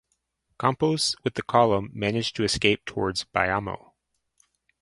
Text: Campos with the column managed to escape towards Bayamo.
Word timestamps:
Campos 0.59 1.13
with 1.23 1.35
the 1.35 1.43
column 1.43 1.91
managed 1.93 2.35
to 2.35 2.43
escape 2.43 2.85
towards 2.85 3.25
Bayamo. 3.25 3.91